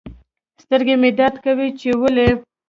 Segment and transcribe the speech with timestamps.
[0.63, 2.29] سترګي مي درد کوي چي ولي